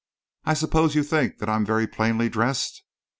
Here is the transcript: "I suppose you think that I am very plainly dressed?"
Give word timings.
"I 0.45 0.55
suppose 0.55 0.95
you 0.95 1.03
think 1.03 1.37
that 1.37 1.47
I 1.47 1.55
am 1.55 1.63
very 1.63 1.85
plainly 1.85 2.27
dressed?" 2.27 2.81